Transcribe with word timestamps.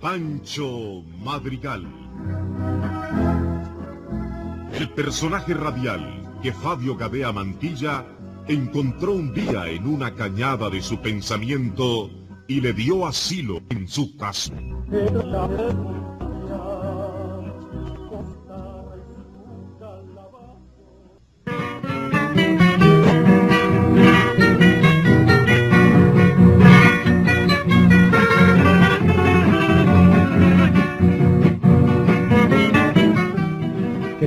Pancho 0.00 1.02
Madrigal. 1.22 1.86
El 4.72 4.88
personaje 4.90 5.52
radial 5.52 6.38
que 6.42 6.52
Fabio 6.52 6.96
Gadea 6.96 7.32
Mantilla 7.32 8.06
encontró 8.48 9.12
un 9.12 9.34
día 9.34 9.68
en 9.68 9.86
una 9.86 10.14
cañada 10.14 10.70
de 10.70 10.80
su 10.80 11.00
pensamiento 11.00 12.10
y 12.48 12.62
le 12.62 12.72
dio 12.72 13.06
asilo 13.06 13.60
en 13.68 13.86
su 13.86 14.16
casa. 14.16 14.54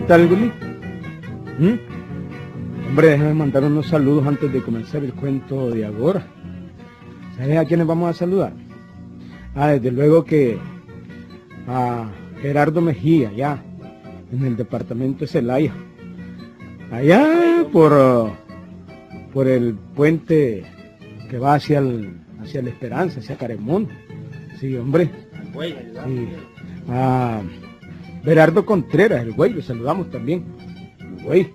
Tal, 0.07 0.27
Guli? 0.27 0.51
¿Mm? 1.59 2.89
Hombre, 2.89 3.09
déjame 3.09 3.33
mandar 3.33 3.63
unos 3.63 3.87
saludos 3.87 4.27
antes 4.27 4.51
de 4.51 4.61
comenzar 4.61 5.03
el 5.03 5.13
cuento 5.13 5.71
de 5.71 5.85
ahora. 5.85 6.27
¿Sabes 7.37 7.57
a 7.57 7.65
quiénes 7.65 7.87
vamos 7.87 8.09
a 8.09 8.13
saludar? 8.13 8.53
Ah, 9.55 9.69
desde 9.69 9.91
luego 9.91 10.25
que 10.25 10.57
a 11.67 12.09
Gerardo 12.41 12.81
Mejía, 12.81 13.29
allá, 13.29 13.63
en 14.31 14.45
el 14.45 14.57
departamento 14.57 15.21
de 15.21 15.27
Celaya. 15.27 15.73
Allá 16.91 17.65
por, 17.71 18.31
por 19.33 19.47
el 19.47 19.73
puente 19.95 20.63
que 21.29 21.37
va 21.37 21.55
hacia, 21.55 21.79
el, 21.79 22.19
hacia 22.41 22.61
la 22.61 22.69
Esperanza, 22.69 23.19
hacia 23.19 23.37
Caremón. 23.37 23.87
Sí, 24.59 24.75
hombre. 24.75 25.09
Sí. 25.53 26.29
A 26.89 27.41
Gerardo 28.23 28.65
Contreras, 28.65 29.21
el 29.23 29.33
güey, 29.33 29.53
lo 29.53 29.61
saludamos 29.61 30.09
también. 30.09 30.45
El 30.99 31.23
güey. 31.23 31.53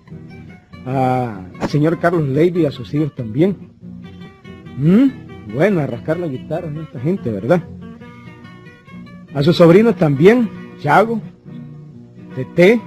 A- 0.85 1.41
al 1.59 1.69
señor 1.69 1.99
Carlos 1.99 2.27
Levy 2.27 2.61
y 2.61 2.65
a 2.65 2.71
sus 2.71 2.93
hijos 2.93 3.13
también. 3.15 3.57
¿Mm? 4.77 5.53
Bueno, 5.53 5.81
a 5.81 5.87
rascar 5.87 6.17
la 6.19 6.27
guitarra 6.27 6.67
de 6.69 6.83
esta 6.83 6.99
gente, 6.99 7.31
¿verdad? 7.31 7.63
A 9.33 9.43
sus 9.43 9.57
sobrinos 9.57 9.95
también, 9.95 10.49
Chago, 10.79 11.21
Tete, 12.35 12.79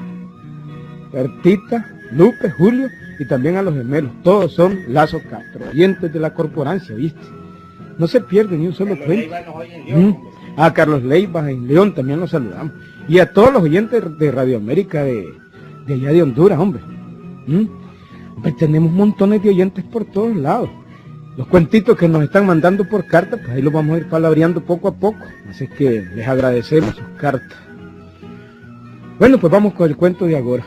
Bertita, 1.12 1.86
Lupe, 2.12 2.50
Julio 2.50 2.88
y 3.18 3.26
también 3.26 3.56
a 3.56 3.62
los 3.62 3.74
gemelos. 3.74 4.10
Todos 4.22 4.52
son 4.52 4.78
Lazo 4.88 5.20
Castro, 5.28 5.68
oyentes 5.70 6.12
de 6.12 6.20
la 6.20 6.32
corporancia, 6.34 6.94
¿viste? 6.94 7.20
No 7.98 8.06
se 8.06 8.20
pierde 8.20 8.56
ni 8.56 8.66
un 8.66 8.72
solo 8.72 8.96
cuento. 9.04 9.34
Mm. 9.88 10.12
A 10.56 10.72
Carlos 10.72 11.02
Leiva 11.02 11.50
en 11.50 11.66
León 11.66 11.94
también 11.94 12.20
los 12.20 12.30
saludamos. 12.30 12.72
Y 13.08 13.18
a 13.18 13.32
todos 13.32 13.52
los 13.52 13.62
oyentes 13.62 14.02
de 14.18 14.30
Radio 14.30 14.56
América 14.56 15.02
de, 15.02 15.28
de 15.86 15.94
allá 15.94 16.12
de 16.12 16.22
Honduras, 16.22 16.58
hombre. 16.58 16.82
Hombre, 18.36 18.52
tenemos 18.58 18.92
montones 18.92 19.42
de 19.42 19.50
oyentes 19.50 19.84
por 19.84 20.04
todos 20.04 20.34
lados. 20.36 20.70
Los 21.36 21.46
cuentitos 21.46 21.96
que 21.96 22.08
nos 22.08 22.22
están 22.22 22.46
mandando 22.46 22.84
por 22.84 23.06
carta, 23.06 23.36
pues 23.38 23.48
ahí 23.50 23.62
los 23.62 23.72
vamos 23.72 23.96
a 23.96 23.98
ir 23.98 24.08
palabreando 24.08 24.60
poco 24.60 24.88
a 24.88 24.94
poco. 24.94 25.24
Así 25.48 25.66
que 25.66 26.04
les 26.14 26.28
agradecemos 26.28 26.94
sus 26.94 27.08
cartas. 27.18 27.58
Bueno, 29.18 29.38
pues 29.38 29.52
vamos 29.52 29.74
con 29.74 29.88
el 29.88 29.96
cuento 29.96 30.26
de 30.26 30.36
ahora. 30.36 30.64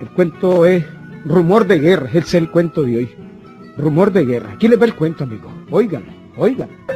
El 0.00 0.08
cuento 0.10 0.66
es 0.66 0.84
Rumor 1.24 1.66
de 1.66 1.78
Guerra, 1.78 2.10
es 2.12 2.34
el 2.34 2.50
cuento 2.50 2.82
de 2.82 2.96
hoy. 2.96 3.10
Rumor 3.76 4.12
de 4.12 4.24
Guerra. 4.24 4.52
Aquí 4.52 4.68
les 4.68 4.80
va 4.80 4.84
el 4.84 4.94
cuento, 4.94 5.24
amigos. 5.24 5.52
Óiganlo, 5.70 6.12
óiganlo. 6.36 6.93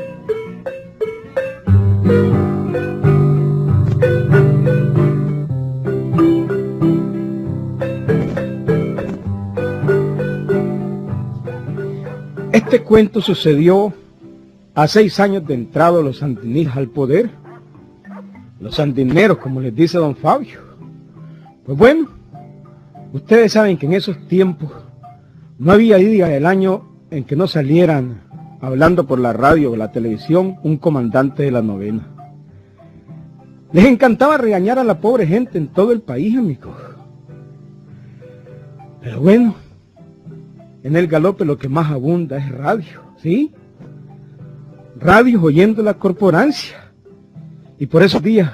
Este 12.68 12.82
cuento 12.82 13.22
sucedió 13.22 13.94
a 14.74 14.86
seis 14.88 15.18
años 15.20 15.46
de 15.46 15.54
entrado 15.54 16.02
los 16.02 16.18
sandinistas 16.18 16.76
al 16.76 16.88
poder. 16.88 17.30
Los 18.60 18.74
sandineros, 18.74 19.38
como 19.38 19.62
les 19.62 19.74
dice 19.74 19.96
don 19.96 20.14
Fabio. 20.14 20.60
Pues 21.64 21.78
bueno, 21.78 22.08
ustedes 23.14 23.52
saben 23.52 23.78
que 23.78 23.86
en 23.86 23.94
esos 23.94 24.18
tiempos 24.28 24.70
no 25.58 25.72
había 25.72 25.96
día 25.96 26.26
del 26.26 26.44
año 26.44 26.82
en 27.10 27.24
que 27.24 27.36
no 27.36 27.46
salieran 27.46 28.20
hablando 28.60 29.06
por 29.06 29.18
la 29.18 29.32
radio 29.32 29.72
o 29.72 29.76
la 29.76 29.90
televisión 29.90 30.56
un 30.62 30.76
comandante 30.76 31.44
de 31.44 31.50
la 31.50 31.62
novena. 31.62 32.06
Les 33.72 33.86
encantaba 33.86 34.36
regañar 34.36 34.78
a 34.78 34.84
la 34.84 35.00
pobre 35.00 35.26
gente 35.26 35.56
en 35.56 35.68
todo 35.68 35.90
el 35.90 36.02
país, 36.02 36.36
amigos. 36.36 36.76
Pero 39.00 39.22
bueno, 39.22 39.54
en 40.88 40.96
el 40.96 41.06
galope 41.06 41.44
lo 41.44 41.58
que 41.58 41.68
más 41.68 41.90
abunda 41.90 42.38
es 42.38 42.50
radio, 42.50 43.02
¿sí? 43.22 43.52
Radios 44.96 45.42
oyendo 45.42 45.82
la 45.82 45.94
corporancia. 45.94 46.90
Y 47.78 47.86
por 47.86 48.02
esos 48.02 48.22
días, 48.22 48.50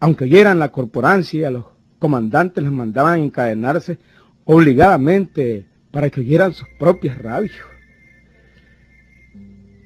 aunque 0.00 0.24
oyeran 0.24 0.58
la 0.58 0.70
corporancia, 0.70 1.52
los 1.52 1.64
comandantes 2.00 2.64
les 2.64 2.72
mandaban 2.72 3.20
encadenarse 3.20 3.98
obligadamente 4.44 5.64
para 5.92 6.10
que 6.10 6.20
oyeran 6.20 6.52
sus 6.52 6.66
propias 6.80 7.16
radios. 7.16 7.54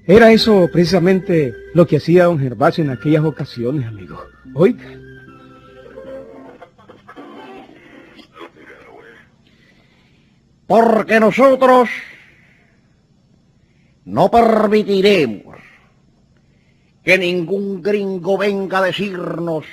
Era 0.07 0.33
eso 0.33 0.67
precisamente 0.73 1.53
lo 1.75 1.87
que 1.87 1.99
hacía 1.99 2.25
don 2.25 2.39
Gervasio 2.39 2.85
en 2.85 2.91
aquellas 2.91 3.25
ocasiones, 3.25 3.87
amigos. 3.87 4.21
Oiga. 4.55 5.06
Porque 10.67 11.21
nosotros 11.21 11.89
no 14.05 14.31
permitiremos 14.31 15.57
que 17.05 17.19
ningún 17.19 17.83
gringo 17.83 18.37
venga 18.37 18.79
a 18.79 18.83
decirnos 18.83 19.65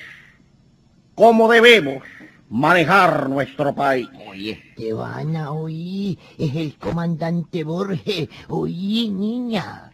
cómo 1.15 1.51
debemos 1.51 2.03
manejar 2.49 3.27
nuestro 3.29 3.73
país. 3.73 4.07
Oye, 4.27 4.51
Estebana, 4.51 5.51
oí, 5.51 6.17
es 6.37 6.55
el 6.55 6.77
comandante 6.77 7.63
Borges, 7.63 8.29
oí, 8.49 9.09
niña. 9.09 9.91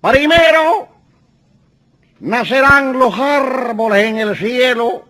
Primero, 0.00 0.88
nacerán 2.20 2.96
los 2.96 3.18
árboles 3.18 4.04
en 4.04 4.18
el 4.18 4.36
cielo 4.36 5.04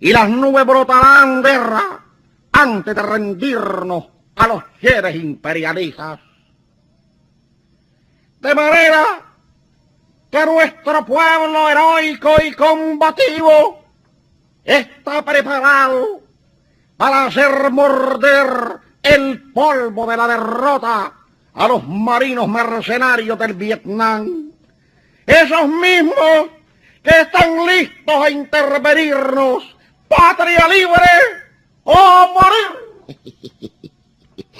y 0.00 0.12
las 0.12 0.28
nubes 0.28 0.66
brotarán 0.66 1.42
de 1.42 1.58
ra 1.58 2.04
antes 2.50 2.94
de 2.94 3.02
rendirnos 3.02 4.11
a 4.36 4.48
los 4.48 4.62
seres 4.80 5.14
imperialistas. 5.16 6.20
De 8.40 8.54
manera 8.54 9.04
que 10.30 10.46
nuestro 10.46 11.04
pueblo 11.04 11.68
heroico 11.68 12.30
y 12.42 12.52
combativo 12.52 13.84
está 14.64 15.22
preparado 15.22 16.20
para 16.96 17.26
hacer 17.26 17.70
morder 17.70 18.80
el 19.02 19.52
polvo 19.52 20.06
de 20.06 20.16
la 20.16 20.28
derrota 20.28 21.12
a 21.54 21.68
los 21.68 21.86
marinos 21.86 22.48
mercenarios 22.48 23.38
del 23.38 23.54
Vietnam. 23.54 24.50
Esos 25.26 25.68
mismos 25.68 26.48
que 27.02 27.20
están 27.20 27.66
listos 27.66 28.14
a 28.14 28.30
intervenirnos, 28.30 29.76
patria 30.08 30.66
libre 30.68 31.10
o 31.84 32.34
morir. 32.34 33.70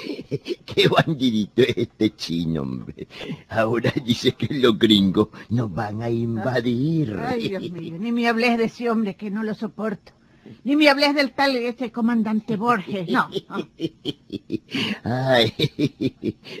Qué 0.65 0.87
bandidito 0.87 1.61
es 1.61 1.77
este 1.77 2.15
chino, 2.15 2.61
hombre. 2.63 3.07
Ahora 3.49 3.93
dice 4.05 4.33
que 4.33 4.53
los 4.53 4.77
gringos 4.77 5.29
nos 5.49 5.73
van 5.73 6.01
a 6.01 6.09
invadir. 6.09 7.17
Dios 7.37 7.71
mío, 7.71 7.97
ni 7.99 8.11
me 8.11 8.27
hables 8.27 8.57
de 8.57 8.65
ese 8.65 8.89
hombre 8.89 9.15
que 9.15 9.29
no 9.31 9.43
lo 9.43 9.53
soporto. 9.53 10.13
Ni 10.63 10.75
me 10.75 10.89
hables 10.89 11.15
del 11.15 11.31
tal 11.31 11.55
ese 11.55 11.91
comandante 11.91 12.55
Borges, 12.55 13.09
no. 13.09 13.29
no. 13.49 13.67
Ay, 15.03 15.53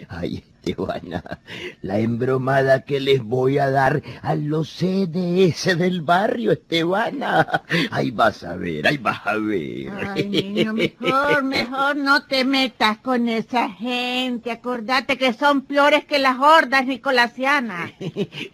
ay, 0.09 0.43
Estebana, 0.63 1.41
la 1.81 1.99
embromada 1.99 2.85
que 2.85 3.01
les 3.01 3.21
voy 3.21 3.57
a 3.57 3.69
dar 3.69 4.01
a 4.21 4.35
los 4.35 4.69
CDS 4.69 5.77
del 5.77 6.01
barrio, 6.01 6.53
Estebana. 6.53 7.63
Ahí 7.91 8.11
vas 8.11 8.45
a 8.45 8.55
ver, 8.55 8.87
ahí 8.87 8.97
vas 8.97 9.19
a 9.25 9.35
ver. 9.35 9.91
Ay, 10.15 10.29
niño, 10.29 10.73
mejor, 10.73 11.43
mejor 11.43 11.97
no 11.97 12.23
te 12.25 12.45
metas 12.45 12.99
con 12.99 13.27
esa 13.27 13.69
gente. 13.71 14.51
Acordate 14.51 15.17
que 15.17 15.33
son 15.33 15.63
peores 15.63 16.05
que 16.05 16.19
las 16.19 16.39
hordas 16.39 16.85
nicolasianas. 16.85 17.91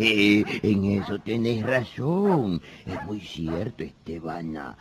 Eh, 0.01 0.43
en 0.63 0.85
eso 0.85 1.19
tenés 1.19 1.65
razón. 1.65 2.61
Es 2.85 3.03
muy 3.03 3.19
cierto, 3.19 3.83
Estebana. 3.83 4.77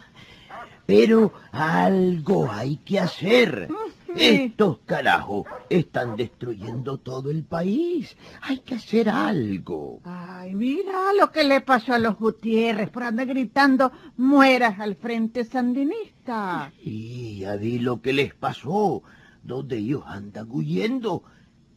Pero 0.88 1.35
algo 1.52 2.50
hay 2.50 2.79
que 2.79 2.99
hacer. 2.99 3.69
Estos 4.17 4.79
carajos 4.87 5.44
están 5.69 6.17
destruyendo 6.17 6.96
todo 6.96 7.31
el 7.31 7.44
país. 7.44 8.17
Hay 8.40 8.61
que 8.61 8.76
hacer 8.76 9.11
algo. 9.11 10.00
Ay, 10.05 10.55
mira 10.55 11.12
lo 11.12 11.31
que 11.31 11.44
le 11.44 11.61
pasó 11.61 11.93
a 11.93 11.99
los 11.99 12.17
Gutiérrez 12.17 12.88
por 12.88 13.02
andar 13.02 13.26
gritando 13.26 13.93
mueras 14.17 14.81
al 14.81 14.96
frente 14.96 15.44
sandinista. 15.44 16.73
Y 16.82 17.40
ya 17.40 17.56
vi 17.56 17.81
lo 17.81 18.00
que 18.00 18.14
les 18.14 18.32
pasó. 18.32 19.02
Dos 19.43 19.69
de 19.69 19.76
ellos 19.76 20.05
andan 20.06 20.49
huyendo. 20.50 21.23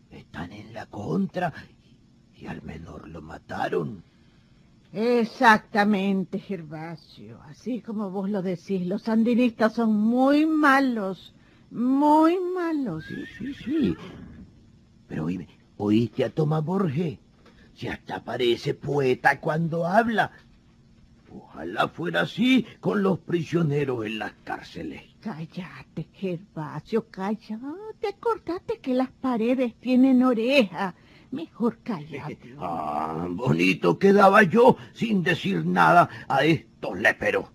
Están 0.09 0.53
en 0.53 0.73
la 0.73 0.85
contra 0.85 1.51
y 2.33 2.45
al 2.45 2.61
menor 2.61 3.09
lo 3.09 3.21
mataron. 3.21 4.05
Exactamente, 4.93 6.39
Gervasio. 6.39 7.39
Así 7.43 7.81
como 7.81 8.11
vos 8.11 8.29
lo 8.29 8.41
decís, 8.41 8.85
los 8.85 9.03
sandinistas 9.03 9.73
son 9.73 9.93
muy 9.93 10.45
malos, 10.45 11.33
muy 11.69 12.37
malos. 12.39 13.05
Sí, 13.07 13.23
sí, 13.37 13.53
sí. 13.53 13.95
Pero 15.07 15.25
oíme, 15.25 15.47
¿oíste 15.77 16.25
a 16.25 16.29
Tomás 16.29 16.63
Borges? 16.63 17.19
Si 17.73 17.87
hasta 17.87 18.23
parece 18.23 18.73
poeta 18.73 19.39
cuando 19.39 19.85
habla. 19.87 20.31
Ojalá 21.33 21.87
fuera 21.87 22.21
así 22.21 22.65
con 22.81 23.01
los 23.01 23.19
prisioneros 23.19 24.05
en 24.05 24.19
las 24.19 24.33
cárceles. 24.43 25.03
Cállate, 25.21 26.07
Gervasio, 26.13 27.07
cállate. 27.09 28.07
Acordate 28.09 28.79
que 28.79 28.93
las 28.93 29.09
paredes 29.09 29.73
tienen 29.75 30.23
oreja. 30.23 30.93
Mejor 31.31 31.79
cállate. 31.83 32.37
Ah, 32.59 33.27
bonito 33.29 33.97
quedaba 33.97 34.43
yo 34.43 34.77
sin 34.93 35.23
decir 35.23 35.65
nada 35.65 36.09
a 36.27 36.43
estos 36.43 36.99
léperos. 36.99 37.45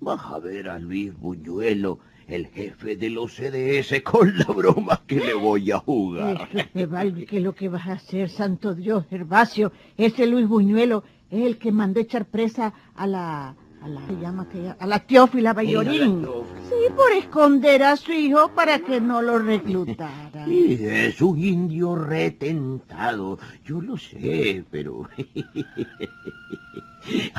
Vas 0.00 0.20
a 0.24 0.38
ver 0.38 0.68
a 0.68 0.78
Luis 0.78 1.12
Buñuelo, 1.18 1.98
el 2.28 2.46
jefe 2.46 2.94
de 2.94 3.10
los 3.10 3.34
CDS, 3.34 4.02
con 4.02 4.38
la 4.38 4.44
broma 4.44 5.02
que 5.06 5.16
le 5.16 5.34
voy 5.34 5.72
a 5.72 5.78
jugar. 5.78 6.48
Eso, 6.52 6.68
Evaldo, 6.74 7.26
¿qué 7.26 7.38
es 7.38 7.42
lo 7.42 7.54
que 7.54 7.68
vas 7.68 7.86
a 7.88 7.94
hacer, 7.94 8.28
santo 8.28 8.74
Dios, 8.74 9.06
Gervasio? 9.08 9.72
Ese 9.96 10.26
Luis 10.26 10.46
Buñuelo 10.46 11.02
es 11.30 11.44
el 11.44 11.58
que 11.58 11.72
mandó 11.72 12.00
echar 12.00 12.26
presa 12.26 12.72
a 12.94 13.06
la... 13.06 13.56
A 13.80 13.88
la, 13.88 14.06
¿se 14.06 14.12
llama 14.16 14.42
aquella? 14.42 14.76
a 14.78 14.86
la 14.86 14.98
Teófila 14.98 15.52
Bayorín. 15.52 16.26
Sí, 16.68 16.92
por 16.96 17.12
esconder 17.12 17.82
a 17.82 17.96
su 17.96 18.12
hijo 18.12 18.48
para 18.54 18.80
que 18.80 19.00
no 19.00 19.22
lo 19.22 19.38
reclutara. 19.38 20.46
Y 20.48 20.84
es 20.84 21.20
un 21.22 21.38
indio 21.38 21.94
retentado, 21.94 23.38
yo 23.64 23.80
lo 23.80 23.96
sé, 23.96 24.64
pero... 24.70 25.08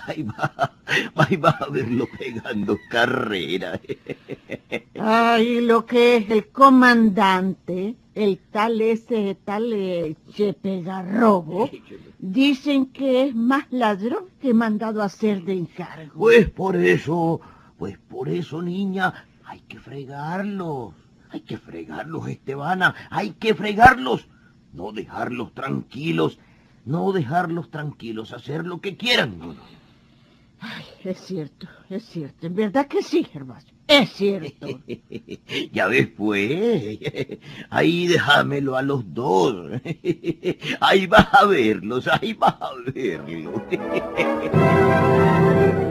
Ahí 0.08 0.24
va, 0.24 0.74
ahí 1.16 1.36
va 1.36 1.50
a 1.50 1.70
verlo 1.70 2.08
pegando 2.18 2.78
carrera. 2.90 3.80
Ay, 5.00 5.62
lo 5.62 5.86
que 5.86 6.18
es 6.18 6.30
el 6.30 6.48
comandante, 6.48 7.96
el 8.16 8.40
tal 8.52 8.82
ese, 8.82 9.38
tal 9.46 9.72
eh, 9.74 10.16
Chepe 10.34 10.82
Garrobo, 10.82 11.70
dicen 12.18 12.88
que 12.88 13.28
es 13.28 13.36
más 13.36 13.66
ladrón 13.72 14.26
que 14.42 14.54
mandado 14.54 15.02
a 15.02 15.06
hacer 15.06 15.44
de 15.44 15.54
encargo. 15.54 16.14
Pues 16.16 16.50
por 16.50 16.76
eso, 16.76 17.40
pues 17.78 17.98
por 17.98 18.30
eso, 18.30 18.62
niña, 18.62 19.26
hay 19.46 19.62
que 19.62 19.80
fregarlos. 19.80 20.94
Hay 21.32 21.42
que 21.42 21.58
fregarlos, 21.58 22.28
Estebana, 22.28 22.96
hay 23.12 23.32
que 23.32 23.54
fregarlos. 23.54 24.28
No 24.74 24.92
dejarlos 24.92 25.54
tranquilos, 25.54 26.40
no 26.86 27.12
dejarlos 27.12 27.70
tranquilos, 27.70 28.34
hacer 28.34 28.66
lo 28.66 28.82
que 28.82 28.98
quieran. 28.98 29.56
Ay, 30.60 30.84
es 31.04 31.20
cierto, 31.22 31.68
es 31.90 32.04
cierto. 32.04 32.48
En 32.48 32.56
verdad 32.56 32.88
que 32.88 33.02
sí, 33.02 33.24
Gervasio. 33.24 33.74
Es 33.88 34.12
cierto. 34.12 34.68
ya 35.72 35.88
ves, 35.88 36.10
pues. 36.16 37.00
Ahí 37.70 38.08
déjamelo 38.08 38.76
a 38.76 38.82
los 38.82 39.14
dos. 39.14 39.72
Ahí 40.80 41.08
vas 41.08 41.28
a 41.32 41.46
verlos, 41.46 42.08
ahí 42.08 42.34
vas 42.34 42.56
a 42.60 42.72
verlos. 42.94 43.62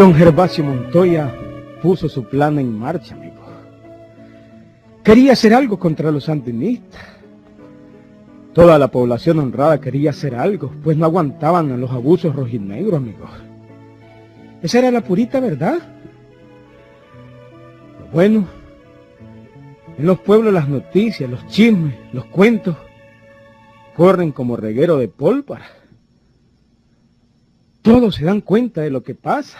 don 0.00 0.14
Gervasio 0.14 0.64
Montoya 0.64 1.30
puso 1.82 2.08
su 2.08 2.24
plan 2.24 2.58
en 2.58 2.72
marcha, 2.72 3.14
amigo. 3.14 3.36
Quería 5.04 5.34
hacer 5.34 5.52
algo 5.52 5.78
contra 5.78 6.10
los 6.10 6.24
sandinistas. 6.24 7.02
Toda 8.54 8.78
la 8.78 8.88
población 8.88 9.40
honrada 9.40 9.78
quería 9.78 10.08
hacer 10.08 10.34
algo, 10.34 10.72
pues 10.82 10.96
no 10.96 11.04
aguantaban 11.04 11.78
los 11.78 11.90
abusos 11.90 12.34
rojinegros, 12.34 12.94
amigos. 12.94 13.28
Esa 14.62 14.78
era 14.78 14.90
la 14.90 15.02
purita 15.02 15.38
verdad. 15.38 15.76
Bueno, 18.10 18.46
en 19.98 20.06
los 20.06 20.18
pueblos 20.20 20.54
las 20.54 20.66
noticias, 20.66 21.28
los 21.28 21.46
chismes, 21.48 21.94
los 22.14 22.24
cuentos, 22.24 22.74
corren 23.94 24.32
como 24.32 24.56
reguero 24.56 24.96
de 24.96 25.08
pólvora. 25.08 25.66
Todos 27.82 28.14
se 28.14 28.24
dan 28.24 28.40
cuenta 28.40 28.80
de 28.80 28.88
lo 28.88 29.02
que 29.02 29.14
pasa. 29.14 29.58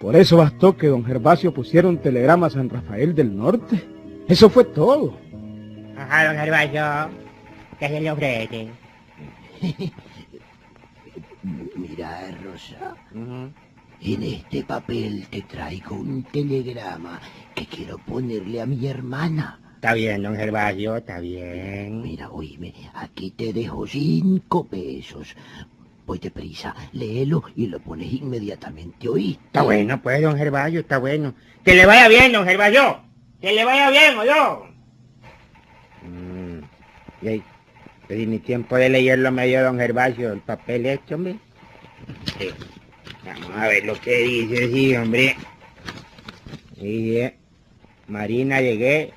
Por 0.00 0.14
eso 0.14 0.36
bastó 0.36 0.76
que 0.76 0.88
don 0.88 1.04
Gervasio 1.04 1.54
pusiera 1.54 1.88
un 1.88 1.98
telegrama 1.98 2.48
a 2.48 2.50
San 2.50 2.68
Rafael 2.68 3.14
del 3.14 3.36
Norte. 3.36 3.82
Eso 4.28 4.50
fue 4.50 4.64
todo. 4.64 5.18
Ajá, 5.96 6.26
don 6.26 6.36
Gervasio. 6.36 7.10
¿Qué 7.78 7.88
se 7.88 8.00
le 8.00 8.10
ofrece? 8.10 8.68
Mira, 11.76 12.30
Rosa, 12.42 12.96
en 14.00 14.22
este 14.22 14.64
papel 14.64 15.26
te 15.30 15.42
traigo 15.42 15.94
un 15.96 16.24
telegrama 16.24 17.20
que 17.54 17.66
quiero 17.66 17.98
ponerle 17.98 18.60
a 18.60 18.66
mi 18.66 18.86
hermana. 18.86 19.60
Está 19.76 19.94
bien, 19.94 20.22
don 20.22 20.34
Gervasio, 20.36 20.96
está 20.96 21.20
bien. 21.20 22.02
Mira, 22.02 22.30
oíme, 22.30 22.74
aquí 22.94 23.30
te 23.30 23.52
dejo 23.52 23.86
cinco 23.86 24.64
pesos. 24.66 25.36
Voy 26.06 26.20
deprisa, 26.20 26.72
léelo 26.92 27.42
y 27.56 27.66
lo 27.66 27.80
pones 27.80 28.12
inmediatamente, 28.12 29.08
¿oíste? 29.08 29.44
Está 29.46 29.62
bueno, 29.62 30.00
pues, 30.00 30.22
don 30.22 30.36
Gervasio, 30.36 30.80
está 30.80 30.98
bueno. 30.98 31.34
Que 31.64 31.74
le 31.74 31.84
vaya 31.84 32.06
bien, 32.06 32.30
don 32.30 32.46
Gervasio. 32.46 33.02
Que 33.40 33.52
le 33.52 33.64
vaya 33.64 33.90
bien, 33.90 34.16
o 34.16 34.24
yo. 34.24 34.66
Mm, 36.02 36.58
y 37.22 37.28
ahí, 37.28 37.42
pedí 38.06 38.24
mi 38.28 38.38
tiempo 38.38 38.76
de 38.76 38.88
leerlo 38.88 39.32
me 39.32 39.48
dio 39.48 39.64
don 39.64 39.78
Gervasio, 39.78 40.32
el 40.32 40.40
papel 40.40 40.86
hecho, 40.86 41.16
hombre. 41.16 41.40
Sí. 42.38 42.50
Vamos 43.24 43.50
a 43.56 43.66
ver 43.66 43.84
lo 43.84 44.00
que 44.00 44.16
dice, 44.18 44.72
sí, 44.72 44.94
hombre. 44.94 45.36
Dice, 46.76 47.36
Marina, 48.06 48.60
llegué, 48.60 49.12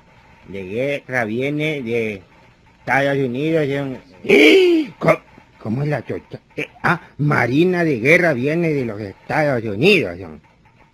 llegué, 0.50 1.04
viene 1.24 1.82
de 1.82 2.22
Estados 2.80 3.16
Unidos. 3.16 3.64
¡Eh! 4.24 4.90
¿Cómo, 4.98 5.29
cómo 5.62 5.82
es 5.82 5.88
la 5.88 6.04
chocha? 6.04 6.40
Eh, 6.56 6.68
ah, 6.82 7.00
Marina 7.18 7.84
de 7.84 8.00
Guerra 8.00 8.32
viene 8.32 8.70
de 8.70 8.84
los 8.84 9.00
Estados 9.00 9.62
Unidos. 9.64 10.18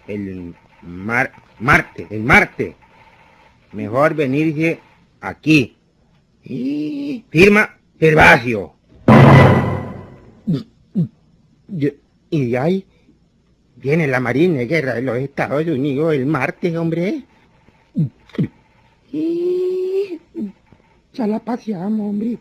El 0.07 0.55
mar, 0.83 1.33
Marte, 1.61 2.07
el 2.11 2.23
Marte. 2.23 2.77
Mejor 3.73 4.15
venirse 4.15 4.81
aquí. 5.21 5.77
Y 6.45 7.25
firma 7.31 7.77
Gervasio. 7.99 8.75
Y, 11.69 11.93
y 12.31 12.57
ahí 12.57 12.87
viene 13.77 14.07
la 14.07 14.21
Marina 14.21 14.59
de 14.59 14.67
Guerra 14.67 14.95
de 14.95 15.03
los 15.03 15.19
Estados 15.19 15.67
Unidos 15.67 16.15
el 16.15 16.27
martes, 16.27 16.75
hombre. 16.77 17.25
Y 19.13 20.21
ya 21.13 21.27
la 21.27 21.41
paseamos, 21.41 22.11
hombre. 22.11 22.39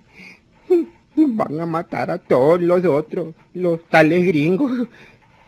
Van 1.16 1.60
a 1.60 1.66
matar 1.66 2.12
a 2.12 2.18
todos 2.18 2.62
los 2.62 2.84
otros, 2.86 3.34
los 3.54 3.84
tales 3.86 4.26
gringos. 4.26 4.88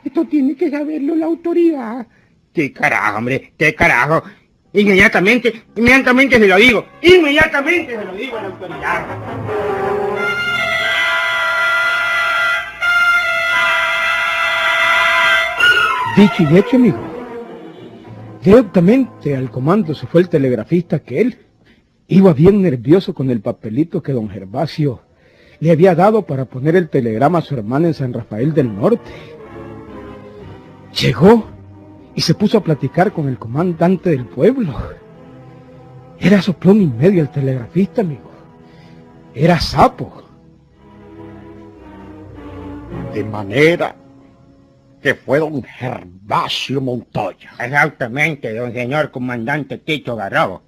Esto 0.04 0.26
tiene 0.26 0.56
que 0.56 0.70
saberlo 0.70 1.16
la 1.16 1.26
autoridad. 1.26 2.08
¿Qué 2.54 2.72
carajo, 2.72 3.18
hombre? 3.18 3.54
¿Qué 3.58 3.76
carajo? 3.76 4.24
Inmediatamente, 4.74 5.64
inmediatamente 5.76 6.40
se 6.40 6.48
lo 6.48 6.56
digo. 6.56 6.86
Inmediatamente 7.02 7.96
se 7.96 8.06
lo 8.06 8.14
digo 8.14 8.38
a 8.38 8.42
la 8.42 8.48
autoridad. 8.48 9.06
Dicho 16.16 16.44
y 16.44 16.58
hecho, 16.58 16.78
amigo. 16.78 16.98
Directamente 18.44 19.36
al 19.36 19.52
comando 19.52 19.94
se 19.94 20.08
fue 20.08 20.22
el 20.22 20.30
telegrafista 20.30 21.00
que 21.00 21.22
él 21.22 21.38
iba 22.08 22.34
bien 22.34 22.62
nervioso 22.62 23.14
con 23.14 23.30
el 23.30 23.42
papelito 23.42 24.02
que 24.02 24.14
don 24.14 24.30
Gervasio 24.30 25.02
le 25.60 25.72
había 25.72 25.96
dado 25.96 26.24
para 26.24 26.46
poner 26.46 26.76
el 26.76 26.90
telegrama 26.90 27.40
a 27.40 27.42
su 27.42 27.56
hermana 27.56 27.88
en 27.88 27.94
San 27.94 28.14
Rafael 28.14 28.54
del 28.54 28.76
Norte. 28.76 29.12
Llegó 31.02 31.46
y 32.16 32.22
se 32.22 32.34
puso 32.34 32.58
a 32.58 32.64
platicar 32.64 33.12
con 33.12 33.28
el 33.28 33.38
comandante 33.38 34.10
del 34.10 34.26
pueblo. 34.26 34.76
Era 36.20 36.42
soplón 36.42 36.82
y 36.82 36.88
medio 36.88 37.22
el 37.22 37.30
telegrafista, 37.30 38.02
amigo. 38.02 38.32
Era 39.34 39.60
sapo. 39.60 40.24
De 43.14 43.24
manera 43.24 43.96
que 45.02 45.14
fue 45.14 45.40
don 45.40 45.64
Gervasio 45.64 46.82
Montoya. 46.82 47.52
Exactamente, 47.60 48.54
don 48.54 48.74
señor 48.74 49.12
comandante 49.12 49.78
Tito 49.78 50.16
Garrobo. 50.16 50.64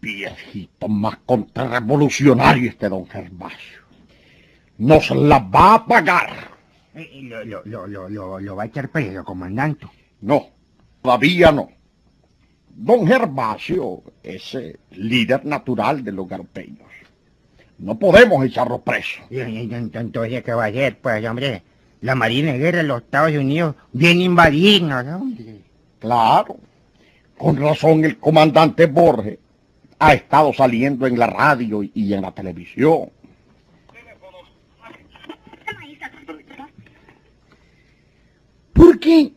Viejito 0.00 0.88
más 0.88 1.18
contrarrevolucionario 1.26 2.70
este 2.70 2.88
don 2.88 3.06
Gervasio. 3.08 3.78
Nos 4.78 5.10
la 5.10 5.40
va 5.40 5.74
a 5.74 5.86
pagar. 5.86 6.30
Eh, 6.94 7.20
Lo, 7.22 7.44
lo, 7.44 7.62
lo, 7.64 8.08
lo, 8.08 8.40
lo, 8.40 8.56
va 8.56 8.62
a 8.62 8.66
echar 8.66 8.88
preso, 8.90 9.24
comandante. 9.24 9.86
No, 10.20 10.46
todavía 11.02 11.50
no. 11.50 11.68
Don 12.70 13.06
Gervasio 13.06 14.02
es 14.22 14.54
eh, 14.54 14.78
líder 14.92 15.44
natural 15.44 16.04
de 16.04 16.12
los 16.12 16.28
garpeños. 16.28 16.86
No 17.78 17.98
podemos 17.98 18.44
echarlo 18.44 18.80
preso. 18.80 19.20
Entonces, 19.30 20.42
¿qué 20.44 20.52
va 20.52 20.64
a 20.64 20.68
hacer? 20.68 20.98
Pues, 20.98 21.24
hombre, 21.26 21.62
la 22.00 22.14
Marina 22.14 22.52
de 22.52 22.58
Guerra 22.58 22.78
de 22.78 22.84
los 22.84 23.02
Estados 23.02 23.32
Unidos 23.32 23.74
viene 23.92 24.22
a 24.22 24.26
invadirnos. 24.26 25.04
Claro. 25.98 26.56
Con 27.36 27.56
razón 27.56 28.04
el 28.04 28.18
comandante 28.18 28.86
Borges 28.86 29.38
ha 29.98 30.14
estado 30.14 30.52
saliendo 30.52 31.06
en 31.06 31.18
la 31.18 31.26
radio 31.26 31.82
y 31.82 32.12
en 32.12 32.22
la 32.22 32.32
televisión. 32.32 33.10
Porque 38.72 39.32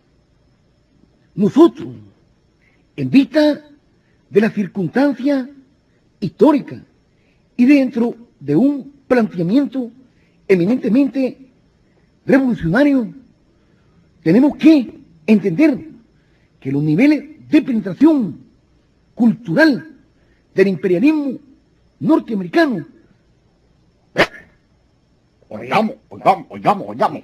nosotros, 1.35 1.87
en 2.95 3.09
vista 3.09 3.61
de 4.29 4.41
la 4.41 4.49
circunstancia 4.51 5.49
histórica 6.19 6.83
y 7.57 7.65
dentro 7.65 8.15
de 8.39 8.55
un 8.55 8.93
planteamiento 9.07 9.91
eminentemente 10.47 11.37
revolucionario, 12.25 13.13
tenemos 14.21 14.55
que 14.57 14.99
entender 15.25 15.89
que 16.59 16.71
los 16.71 16.83
niveles 16.83 17.49
de 17.49 17.61
penetración 17.63 18.39
cultural 19.15 19.90
del 20.53 20.67
imperialismo 20.67 21.37
norteamericano 21.99 22.85
Oigamos, 25.49 25.95
oigamos, 26.09 26.45
oigamos, 26.49 26.87
oigamos. 26.87 27.23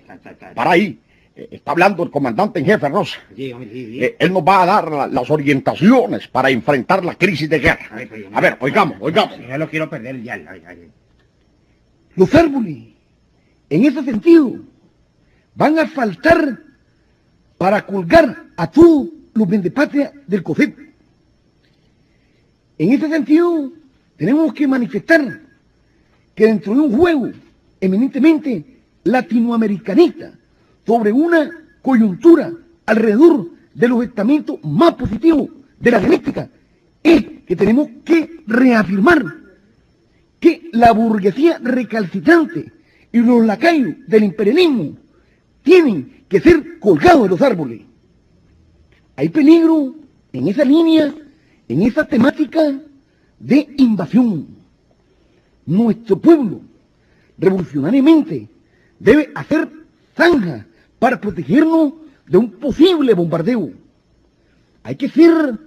Para 0.53 0.71
ahí. 0.71 0.99
Eh, 1.33 1.47
Está 1.51 1.71
hablando 1.71 2.03
el 2.03 2.11
comandante 2.11 2.59
en 2.59 2.65
jefe 2.65 2.89
Rosa. 2.89 3.17
Sí, 3.33 3.53
hombre, 3.53 3.69
sí, 3.71 3.85
sí. 3.85 4.03
Eh, 4.03 4.15
Él 4.19 4.33
nos 4.33 4.43
va 4.43 4.63
a 4.63 4.65
dar 4.65 4.91
la- 4.91 5.07
las 5.07 5.29
orientaciones 5.29 6.27
para 6.27 6.49
enfrentar 6.49 7.05
la 7.05 7.15
crisis 7.15 7.49
de 7.49 7.59
guerra. 7.59 8.03
Yo 8.03 8.27
A 8.33 8.41
ver, 8.41 8.57
oigamos, 8.59 8.97
oigamos. 8.99 9.39
No 9.39 9.57
lo 9.57 9.69
quiero 9.69 9.89
perder 9.89 10.21
ya. 10.23 10.33
ay, 10.33 10.61
ay. 10.67 10.89
los 12.15 12.33
árboles, 12.35 12.77
en 13.69 13.85
ese 13.85 14.03
sentido, 14.03 14.55
van 15.55 15.79
a 15.79 15.87
faltar 15.87 16.57
para 17.57 17.85
colgar 17.85 18.43
a 18.57 18.69
todos 18.69 19.07
los 19.35 19.47
vendepatrias 19.47 20.11
del 20.27 20.43
COFEP. 20.43 20.77
En 22.77 22.91
ese 22.91 23.09
sentido, 23.09 23.71
tenemos 24.17 24.53
que 24.53 24.67
manifestar 24.67 25.41
que 26.35 26.45
dentro 26.45 26.73
de 26.73 26.81
un 26.81 26.95
juego 26.95 27.29
eminentemente 27.81 28.63
latinoamericanista 29.03 30.33
sobre 30.85 31.11
una 31.11 31.49
coyuntura 31.81 32.51
alrededor 32.85 33.49
de 33.73 33.87
los 33.87 34.03
estamentos 34.03 34.59
más 34.63 34.95
positivos 34.95 35.49
de 35.79 35.91
la 35.91 35.99
dialéctica, 35.99 36.49
es 37.03 37.23
que 37.45 37.55
tenemos 37.55 37.89
que 38.03 38.41
reafirmar 38.47 39.23
que 40.39 40.69
la 40.71 40.91
burguesía 40.91 41.59
recalcitrante 41.61 42.71
y 43.11 43.19
los 43.19 43.45
lacayos 43.45 43.95
del 44.07 44.23
imperialismo 44.23 44.97
tienen 45.63 46.23
que 46.27 46.39
ser 46.39 46.79
colgados 46.79 47.23
de 47.23 47.29
los 47.29 47.41
árboles. 47.41 47.81
Hay 49.15 49.29
peligro 49.29 49.95
en 50.33 50.47
esa 50.47 50.63
línea, 50.63 51.13
en 51.67 51.81
esa 51.81 52.05
temática 52.05 52.79
de 53.39 53.67
invasión. 53.77 54.47
Nuestro 55.65 56.17
pueblo, 56.17 56.61
revolucionariamente, 57.37 58.47
debe 58.99 59.29
hacer 59.35 59.69
zanja 60.15 60.65
para 60.99 61.19
protegernos 61.19 61.93
de 62.25 62.37
un 62.37 62.51
posible 62.51 63.13
bombardeo. 63.13 63.71
Hay 64.83 64.95
que 64.95 65.09
ser 65.09 65.59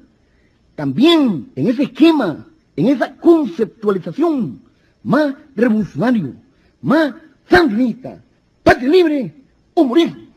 también 0.74 1.50
en 1.54 1.68
ese 1.68 1.84
esquema, 1.84 2.46
en 2.76 2.86
esa 2.86 3.14
conceptualización 3.16 4.62
más 5.02 5.34
revolucionario, 5.54 6.34
más 6.80 7.14
sandinista, 7.48 8.22
patria 8.62 8.88
libre 8.88 9.34
o 9.74 9.84
morir. 9.84 10.30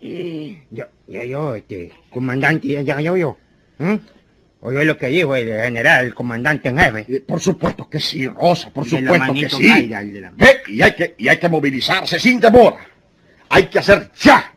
Yo, 0.72 0.86
yo, 1.08 1.24
yo, 1.24 1.55
este, 1.55 1.91
comandante, 2.10 2.84
ya, 2.84 3.00
yo, 3.00 3.15
yo. 3.15 3.38
¿eh? 3.79 4.00
Oye 4.65 4.86
lo 4.86 4.98
que 4.98 5.08
dijo 5.08 5.36
el 5.36 5.48
general, 5.62 6.05
el 6.05 6.13
comandante 6.15 6.70
en 6.70 6.77
jefe. 6.77 7.05
Eh, 7.10 7.20
Por 7.27 7.41
supuesto 7.41 7.89
que 7.89 8.00
sí, 8.00 8.27
Rosa, 8.27 8.70
por 8.70 8.86
supuesto 8.88 9.34
que 9.34 9.50
sí. 9.50 9.67
Mayra, 9.67 10.01
la- 10.01 10.32
Eh, 10.46 10.58
y, 10.67 10.82
hay 10.82 10.93
que, 10.96 11.15
y 11.17 11.27
hay 11.27 11.38
que 11.38 11.50
movilizarse 11.50 12.17
sin 12.20 12.39
demora. 12.39 12.77
Hay 13.50 13.65
que 13.67 13.79
hacer 13.79 14.10
ya, 14.20 14.53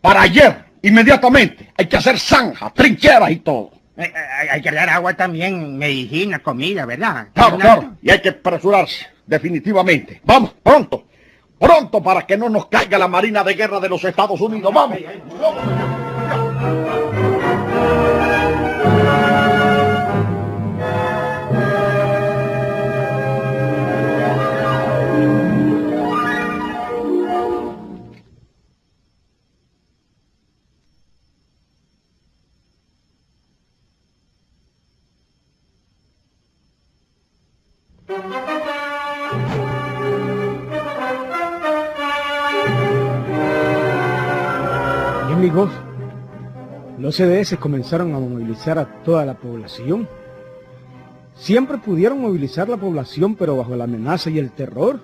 para 0.00 0.22
ayer, 0.22 0.64
inmediatamente. 0.82 1.70
Hay 1.76 1.86
que 1.86 1.96
hacer 1.96 2.18
zanjas, 2.18 2.74
trincheras 2.74 3.30
y 3.30 3.36
todo. 3.36 3.70
Eh, 3.96 4.02
eh, 4.04 4.12
Hay, 4.40 4.48
hay 4.48 4.60
que 4.60 4.72
dar 4.72 4.88
agua 4.90 5.14
también, 5.14 5.78
medicina, 5.78 6.40
comida, 6.40 6.84
¿verdad? 6.84 7.28
Claro, 7.32 7.58
claro. 7.58 7.96
Y 8.02 8.10
hay 8.10 8.20
que 8.20 8.30
apresurarse, 8.30 9.06
definitivamente. 9.26 10.20
Vamos, 10.24 10.52
pronto. 10.62 11.04
Pronto 11.60 12.02
para 12.02 12.26
que 12.26 12.36
no 12.36 12.48
nos 12.48 12.66
caiga 12.66 12.98
la 12.98 13.08
Marina 13.08 13.42
de 13.44 13.54
Guerra 13.54 13.78
de 13.80 13.88
los 13.88 14.02
Estados 14.04 14.40
Unidos. 14.40 14.72
Vamos. 14.74 14.98
Y 14.98 15.04
los 46.98 47.16
CDS 47.16 47.56
comenzaron 47.58 48.14
a 48.14 48.18
movilizar 48.18 48.78
a 48.78 49.02
toda 49.02 49.24
la 49.24 49.34
población. 49.34 50.08
Siempre 51.34 51.78
pudieron 51.78 52.20
movilizar 52.20 52.68
la 52.68 52.76
población, 52.76 53.36
pero 53.36 53.56
bajo 53.56 53.76
la 53.76 53.84
amenaza 53.84 54.30
y 54.30 54.38
el 54.38 54.50
terror. 54.50 55.00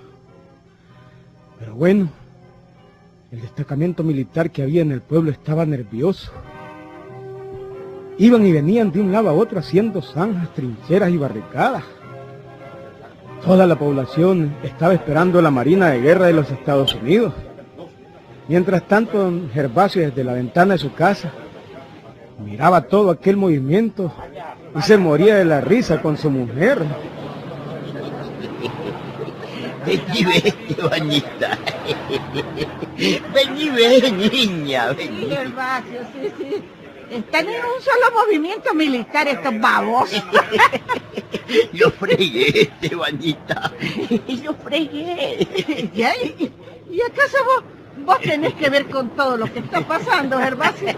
Pero 1.59 1.75
bueno, 1.77 2.09
el 3.31 3.41
destacamento 3.41 4.03
militar 4.03 4.51
que 4.51 4.63
había 4.63 4.83
en 4.83 4.93
el 4.93 5.01
pueblo 5.01 5.31
estaba 5.31 5.65
nervioso. 5.65 6.33
Iban 8.19 8.47
y 8.47 8.53
venían 8.53 8.93
de 8.93 9.01
un 9.01 9.13
lado 9.13 9.29
a 9.29 9.33
otro 9.33 9.59
haciendo 9.59 10.03
zanjas, 10.03 10.53
trincheras 10.55 11.11
y 11.11 11.17
barricadas. 11.17 11.85
Toda 13.45 13.67
la 13.67 13.79
población 13.79 14.55
estaba 14.63 14.95
esperando 14.95 15.43
la 15.43 15.51
Marina 15.51 15.91
de 15.91 16.01
Guerra 16.01 16.27
de 16.27 16.33
los 16.33 16.51
Estados 16.51 16.95
Unidos. 16.95 17.33
Mientras 18.49 18.87
tanto, 18.87 19.19
don 19.19 19.51
Gervasio 19.51 20.03
desde 20.03 20.23
la 20.23 20.35
ventana 20.35 20.75
de 20.75 20.79
su 20.79 20.93
casa 20.93 21.33
miraba 22.45 22.83
todo 22.83 23.11
aquel 23.11 23.37
movimiento 23.37 24.13
y 24.77 24.83
se 24.83 24.99
moría 24.99 25.37
de 25.37 25.45
la 25.45 25.61
risa 25.61 26.03
con 26.03 26.19
su 26.19 26.31
mujer. 26.31 26.83
Vení, 29.87 30.25
vení, 30.25 30.77
bañita. 30.91 31.59
Vení, 33.35 33.69
ven, 33.69 34.17
niña, 34.19 34.91
Sí, 34.91 34.97
vení. 34.97 35.27
Gervasio, 35.29 36.01
sí, 36.15 36.33
sí. 36.39 36.63
Están 37.11 37.47
en 37.49 37.57
un 37.57 37.83
solo 37.83 38.25
movimiento 38.25 38.73
militar 38.73 39.29
estos 39.29 39.61
babos. 39.61 40.11
Lo 41.75 41.91
fregué, 41.91 42.63
este 42.63 42.97
bañita. 42.97 43.73
Lo 44.43 44.55
fregué. 44.55 45.47
¿Ya? 45.95 46.17
¿Y, 46.17 46.51
y 46.91 47.03
acaso 47.03 47.37
vos, 47.45 47.65
Vos 47.99 48.21
tenés 48.21 48.55
que 48.55 48.69
ver 48.69 48.87
con 48.87 49.11
todo 49.11 49.37
lo 49.37 49.53
que 49.53 49.61
está 49.61 49.81
pasando, 49.81 50.39
Gervasio. 50.39 50.95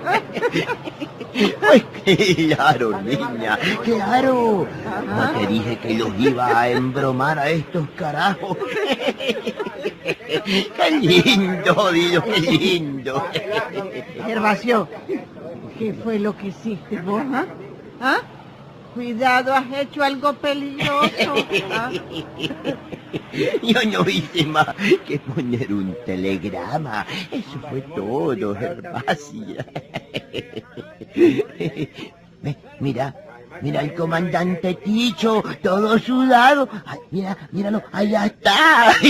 Pues 1.60 1.84
claro, 2.56 3.02
niña, 3.02 3.58
claro. 3.84 4.66
No 5.06 5.30
te 5.38 5.46
dije 5.46 5.78
que 5.78 5.94
los 5.94 6.18
iba 6.18 6.60
a 6.60 6.70
embromar 6.70 7.38
a 7.38 7.50
estos 7.50 7.86
carajos. 7.90 8.56
Qué 10.44 10.90
lindo, 11.00 11.92
Dios, 11.92 12.24
qué 12.24 12.40
lindo. 12.40 13.26
Gervasio, 14.24 14.88
¿qué 15.78 15.92
fue 15.92 16.18
lo 16.18 16.36
que 16.36 16.48
hiciste 16.48 17.00
vos, 17.02 17.22
ah? 17.32 17.44
¿Ah? 18.00 18.18
Cuidado, 18.94 19.54
has 19.54 19.66
hecho 19.74 20.02
algo 20.02 20.32
peligroso. 20.32 21.34
¿ah? 21.70 21.90
Yo 23.62 23.82
no 23.84 24.08
hice 24.08 24.46
más 24.46 24.74
que 25.06 25.18
poner 25.18 25.72
un 25.72 25.96
telegrama. 26.04 27.06
Eso 27.30 27.60
fue 27.68 27.80
todo, 27.82 28.54
Gervasia. 28.54 29.66
Mira, 32.80 33.14
mira 33.62 33.80
el 33.80 33.94
comandante 33.94 34.74
Ticho, 34.74 35.42
todo 35.62 35.98
sudado. 35.98 36.68
Ay, 36.84 36.98
mira, 37.10 37.36
míralo, 37.50 37.82
allá 37.90 38.26
está. 38.26 38.92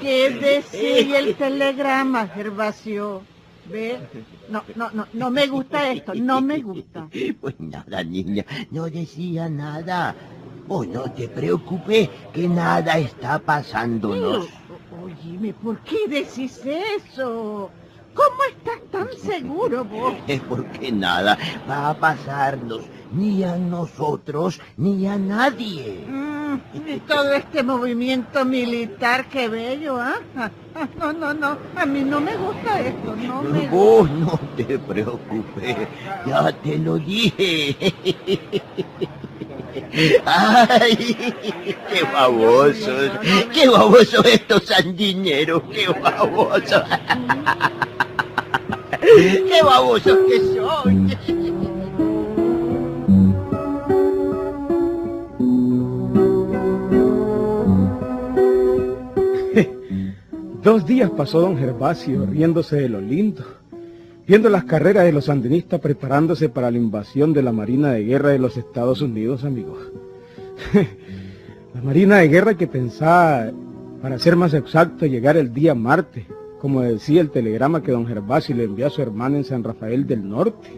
¿Qué 0.00 0.30
decía 0.30 1.20
el 1.20 1.34
telegrama, 1.36 2.28
Gervasio? 2.28 3.22
¿Ve? 3.66 3.98
No, 4.50 4.62
no, 4.74 4.90
no, 4.90 5.06
no 5.14 5.30
me 5.30 5.46
gusta 5.46 5.90
esto, 5.90 6.14
no 6.14 6.42
me 6.42 6.58
gusta. 6.60 7.08
Pues 7.40 7.54
nada, 7.58 8.04
niña, 8.04 8.44
no 8.70 8.84
decía 8.90 9.48
nada. 9.48 10.14
Vos 10.66 10.86
no 10.88 11.02
te 11.10 11.28
preocupes, 11.28 12.08
que 12.32 12.48
nada 12.48 12.98
está 12.98 13.38
pasándonos. 13.38 14.48
Óyeme, 15.04 15.52
¿por 15.52 15.78
qué 15.80 16.08
decís 16.08 16.60
eso? 16.64 17.70
¿Cómo 18.14 18.38
estás 18.48 18.80
tan 18.90 19.08
seguro 19.12 19.84
vos? 19.84 20.14
Es 20.26 20.40
porque 20.40 20.90
nada 20.90 21.36
va 21.68 21.90
a 21.90 21.94
pasarnos, 21.94 22.82
ni 23.12 23.42
a 23.44 23.56
nosotros, 23.56 24.60
ni 24.78 25.06
a 25.06 25.18
nadie. 25.18 26.06
Mm, 26.08 26.54
y 26.88 27.00
todo 27.00 27.34
este 27.34 27.62
movimiento 27.62 28.44
militar, 28.46 29.26
qué 29.28 29.48
bello, 29.48 30.00
¿ah? 30.00 30.14
Ah, 30.36 30.50
ah, 30.76 30.88
No, 30.98 31.12
no, 31.12 31.34
no, 31.34 31.58
a 31.76 31.84
mí 31.84 32.00
no 32.02 32.20
me 32.20 32.36
gusta 32.36 32.80
esto, 32.80 33.14
no 33.16 33.42
me. 33.42 33.68
Vos 33.68 34.10
no 34.10 34.38
te 34.56 34.78
preocupes, 34.78 35.76
ya 36.24 36.52
te 36.52 36.78
lo 36.78 36.96
dije. 36.96 37.76
Ay, 40.26 41.16
qué 41.90 42.02
babosos, 42.12 43.10
qué 43.52 43.68
babosos 43.68 44.24
estos 44.26 44.64
sandineros, 44.66 45.62
qué 45.72 45.88
babosos. 45.88 46.82
Qué 49.00 49.62
babosos 49.62 50.18
que 50.28 50.38
son. 50.54 51.10
Dos 60.62 60.86
días 60.86 61.10
pasó 61.10 61.40
don 61.40 61.58
Gervasio 61.58 62.24
riéndose 62.24 62.76
de 62.76 62.88
lo 62.88 62.98
lindo, 62.98 63.44
viendo 64.26 64.48
las 64.48 64.64
carreras 64.64 65.04
de 65.04 65.12
los 65.12 65.26
sandinistas 65.26 65.80
preparándose 65.80 66.48
para 66.48 66.70
la 66.70 66.78
invasión 66.78 67.32
de 67.32 67.42
la 67.42 67.52
Marina 67.52 67.92
de 67.92 68.04
Guerra 68.04 68.30
de 68.30 68.38
los 68.38 68.56
Estados 68.56 69.02
Unidos, 69.02 69.44
amigos. 69.44 69.78
la 71.74 71.82
Marina 71.82 72.16
de 72.18 72.28
Guerra 72.28 72.54
que 72.54 72.66
pensaba, 72.66 73.50
para 74.00 74.18
ser 74.18 74.36
más 74.36 74.54
exacto, 74.54 75.06
llegar 75.06 75.36
el 75.36 75.52
día 75.52 75.74
martes, 75.74 76.24
como 76.60 76.80
decía 76.80 77.20
el 77.20 77.30
telegrama 77.30 77.82
que 77.82 77.92
don 77.92 78.06
Gervasio 78.06 78.56
le 78.56 78.64
envió 78.64 78.86
a 78.86 78.90
su 78.90 79.02
hermana 79.02 79.36
en 79.36 79.44
San 79.44 79.62
Rafael 79.62 80.06
del 80.06 80.26
Norte. 80.26 80.70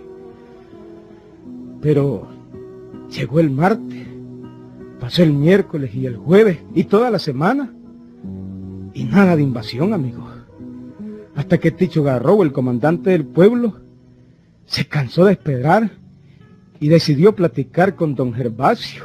Pero 1.81 2.27
llegó 3.09 3.39
el 3.39 3.51
martes, 3.51 4.07
pasó 4.99 5.23
el 5.23 5.33
miércoles 5.33 5.95
y 5.95 6.07
el 6.07 6.17
jueves 6.17 6.59
y 6.75 6.85
toda 6.85 7.11
la 7.11 7.21
semana. 7.21 7.73
Y 8.95 9.05
nada 9.05 9.37
de 9.37 9.43
invasión, 9.43 9.93
amigos. 9.93 10.36
Hasta 11.37 11.59
que 11.59 11.71
Ticho 11.71 12.03
Garrobo, 12.03 12.43
el 12.43 12.53
comandante 12.53 13.11
del 13.11 13.27
pueblo, 13.27 13.75
se 14.65 14.89
cansó 14.89 15.27
de 15.27 15.33
esperar 15.33 15.91
y 16.81 16.89
decidió 16.89 17.37
platicar 17.37 17.95
con 17.95 18.15
don 18.15 18.33
Gervasio. 18.33 19.05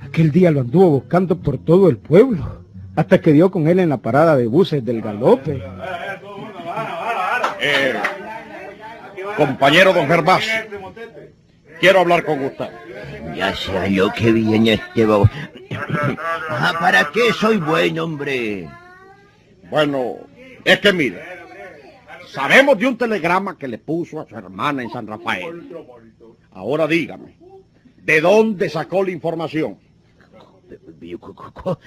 Aquel 0.00 0.32
día 0.32 0.50
lo 0.50 0.60
anduvo 0.60 0.90
buscando 0.90 1.38
por 1.38 1.58
todo 1.58 1.88
el 1.88 1.96
pueblo, 1.98 2.64
hasta 2.96 3.20
que 3.20 3.32
dio 3.32 3.50
con 3.50 3.68
él 3.68 3.78
en 3.78 3.88
la 3.88 3.98
parada 3.98 4.36
de 4.36 4.46
buses 4.46 4.84
del 4.84 5.00
galope. 5.00 5.62
Eh, 7.60 7.94
compañero 9.36 9.92
don 9.92 10.06
Gervasio, 10.06 10.52
quiero 11.80 12.00
hablar 12.00 12.24
con 12.24 12.44
usted. 12.44 12.68
Ya 13.36 13.54
sé 13.54 13.90
lo 13.90 14.12
que 14.12 14.32
viene 14.32 14.74
este. 14.74 15.06
Ah, 16.48 16.72
¿para 16.78 17.10
qué 17.12 17.32
soy 17.32 17.56
buen 17.56 17.98
hombre? 17.98 18.68
Bueno, 19.70 20.16
es 20.64 20.78
que 20.80 20.92
mire, 20.92 21.20
sabemos 22.28 22.78
de 22.78 22.86
un 22.86 22.96
telegrama 22.98 23.56
que 23.58 23.68
le 23.68 23.78
puso 23.78 24.20
a 24.20 24.28
su 24.28 24.36
hermana 24.36 24.82
en 24.82 24.90
San 24.90 25.06
Rafael. 25.06 25.68
Ahora 26.52 26.86
dígame, 26.86 27.36
¿de 28.02 28.20
dónde 28.20 28.68
sacó 28.68 29.02
la 29.02 29.10
información? 29.10 29.78
Cu- 31.18 31.34
cu- 31.34 31.52
cu- 31.52 31.78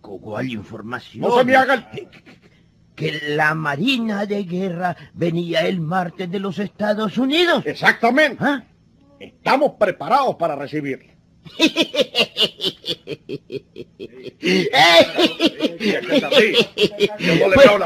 cu- 0.00 0.20
¿Cuál 0.20 0.48
información? 0.50 1.22
No 1.22 1.36
se 1.38 1.44
me 1.44 1.54
haga 1.56 1.74
el... 1.74 2.08
Que 2.94 3.20
la 3.28 3.54
Marina 3.54 4.26
de 4.26 4.42
Guerra 4.42 4.96
venía 5.14 5.60
el 5.66 5.80
martes 5.80 6.28
de 6.30 6.40
los 6.40 6.58
Estados 6.58 7.16
Unidos. 7.18 7.64
Exactamente. 7.66 8.38
¿Ah? 8.40 8.64
Estamos 9.20 9.72
preparados 9.78 10.34
para 10.36 10.56
recibirle. 10.56 11.16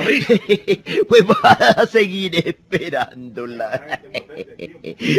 Risa. 0.04 0.34
Pues 1.08 1.26
vas 1.26 1.60
a 1.60 1.86
seguir 1.86 2.36
esperándola. 2.46 4.00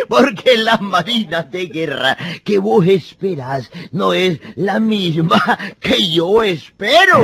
Porque 0.07 0.57
la 0.57 0.77
marina 0.77 1.43
de 1.43 1.65
guerra 1.67 2.17
que 2.43 2.57
vos 2.57 2.85
esperas 2.87 3.69
no 3.91 4.13
es 4.13 4.39
la 4.55 4.79
misma 4.79 5.59
que 5.79 6.11
yo 6.11 6.43
espero. 6.43 7.23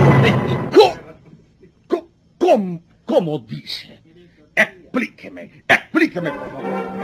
¿Cómo? 0.75 1.10
¿Cómo, 2.38 2.82
cómo 3.05 3.39
dice? 3.39 3.99
Explíqueme, 4.55 5.63
explíqueme, 5.67 6.32
por 6.32 6.51
favor. 6.51 6.99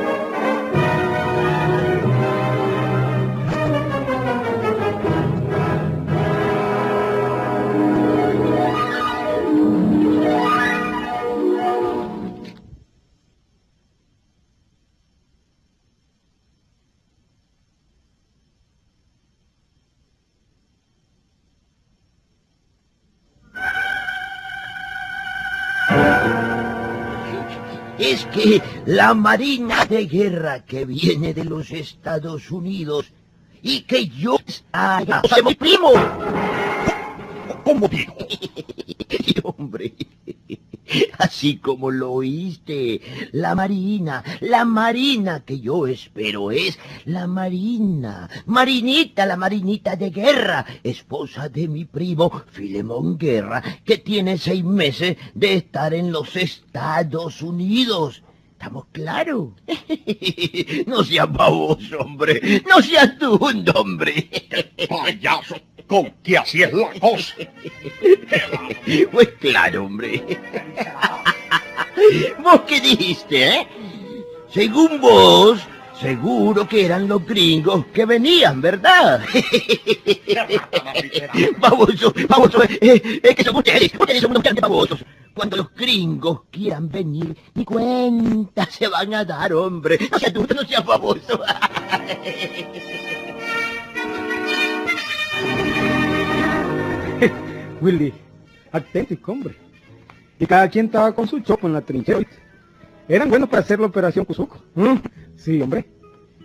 Es 28.05 28.23
que 28.25 28.61
la 28.85 29.15
marina 29.15 29.83
de 29.85 30.05
guerra 30.05 30.63
que 30.63 30.85
viene 30.85 31.33
de 31.33 31.43
los 31.43 31.71
Estados 31.71 32.51
Unidos 32.51 33.11
y 33.63 33.81
que 33.81 34.07
yo... 34.09 34.37
¡Ay, 34.71 35.07
soy 35.27 35.41
mi 35.41 35.55
primo! 35.55 35.89
¿Cómo 37.63 37.87
digo? 37.87 38.15
Hombre, 39.57 39.95
así 41.17 41.57
como 41.57 41.91
lo 41.91 42.11
oíste, 42.11 43.01
la 43.31 43.55
marina, 43.55 44.23
la 44.41 44.65
marina 44.65 45.41
que 45.45 45.59
yo 45.59 45.87
espero 45.87 46.51
es 46.51 46.77
la 47.05 47.27
marina, 47.27 48.29
marinita, 48.45 49.25
la 49.25 49.37
marinita 49.37 49.95
de 49.95 50.09
guerra, 50.09 50.65
esposa 50.83 51.49
de 51.49 51.67
mi 51.67 51.85
primo 51.85 52.43
Filemón 52.51 53.17
Guerra, 53.17 53.61
que 53.83 53.97
tiene 53.97 54.37
seis 54.37 54.63
meses 54.63 55.17
de 55.33 55.55
estar 55.55 55.93
en 55.93 56.11
los 56.11 56.35
Estados 56.35 57.41
Unidos. 57.41 58.23
¿Estamos 58.51 58.85
claros? 58.91 59.49
No 60.87 61.03
seas 61.03 61.31
baboso, 61.31 61.99
hombre. 61.99 62.63
No 62.69 62.81
seas 62.81 63.17
tú 63.19 63.37
hombre. 63.75 64.29
Payaso, 64.89 65.55
con 65.87 66.11
que 66.23 66.37
así 66.37 66.63
es 66.63 66.73
la 66.73 66.89
cosa. 66.99 67.35
Pues 69.11 69.29
claro, 69.39 69.85
hombre. 69.85 70.21
¿Vos 72.43 72.61
qué 72.67 72.79
dijiste, 72.79 73.47
eh? 73.47 73.67
Según 74.51 75.01
vos, 75.01 75.59
Seguro 75.99 76.67
que 76.67 76.85
eran 76.85 77.07
los 77.07 77.25
gringos 77.25 77.85
que 77.93 78.05
venían, 78.05 78.59
¿verdad? 78.59 79.21
baboso, 81.57 82.13
baboso, 82.27 82.63
eh, 82.63 83.21
es 83.23 83.35
que 83.35 83.43
son 83.43 83.55
ustedes, 83.55 83.91
ustedes 83.97 84.21
son 84.21 84.31
unos 84.31 84.43
grandes 84.43 84.61
babosos. 84.61 85.05
Cuando 85.33 85.57
los 85.57 85.73
gringos 85.73 86.41
quieran 86.51 86.89
venir, 86.89 87.35
ni 87.53 87.63
cuenta 87.63 88.69
se 88.69 88.87
van 88.87 89.13
a 89.13 89.23
dar, 89.23 89.53
hombre. 89.53 89.97
No 90.11 90.19
seas 90.19 90.33
tú, 90.33 90.45
no 90.53 90.63
seas 90.63 90.85
baboso. 90.85 91.41
Willy, 97.81 98.13
auténtico, 98.71 99.31
hombre. 99.31 99.55
Y 100.39 100.45
cada 100.45 100.69
quien 100.69 100.87
estaba 100.87 101.13
con 101.13 101.27
su 101.27 101.39
chopo 101.39 101.67
en 101.67 101.73
la 101.73 101.81
trinchera. 101.81 102.19
Eran 103.07 103.29
buenos 103.29 103.49
para 103.49 103.61
hacer 103.61 103.79
la 103.79 103.87
operación 103.87 104.25
Cuzuco. 104.25 104.61
¿Mm? 104.73 104.95
Sí, 105.35 105.61
hombre. 105.61 105.85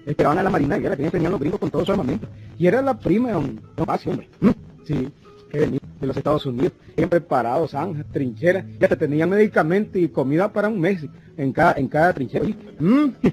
Esperaban 0.06 0.38
a 0.38 0.42
la 0.42 0.50
Marina 0.50 0.76
de 0.76 0.83
Guerra, 0.83 0.96
que 0.96 1.11
tenían 1.11 1.33
los 1.33 1.40
gringos 1.40 1.61
con 1.61 1.70
todo 1.70 1.85
su 1.85 1.92
armamento. 1.92 2.28
Y 2.59 2.66
era 2.66 2.83
la 2.83 2.98
prima 2.98 3.30
de 3.30 3.85
Pacio, 3.85 4.12
hombre. 4.12 4.28
¿Mm? 4.40 4.50
Sí, 4.85 5.09
que 5.50 5.59
venía 5.59 5.80
de 6.00 6.06
los 6.06 6.16
Estados 6.16 6.46
Unidos. 6.46 6.72
Bien 6.96 7.09
preparados, 7.09 7.72
zanjas, 7.72 8.06
trincheras. 8.12 8.64
Y 8.80 8.85
hasta 8.85 8.96
tenían 8.96 9.30
medicamentos 9.30 10.00
y 10.00 10.09
comida 10.09 10.52
para 10.52 10.68
un 10.68 10.80
mes 10.80 11.06
en 11.37 11.52
cada, 11.52 11.74
en 11.74 11.88
cada 11.88 12.12
trinchera. 12.12 12.46
¿Mm? 12.78 13.09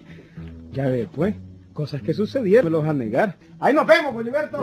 Ya 0.73 0.85
ves, 0.89 1.07
pues. 1.11 1.33
Cosas 1.73 2.03
que 2.03 2.13
sucedieron, 2.13 2.65
me 2.65 2.77
los 2.77 2.85
a 2.85 2.93
negar. 2.93 3.35
Ahí 3.59 3.73
nos 3.73 3.87
vemos, 3.87 4.13
Gilberto. 4.13 4.59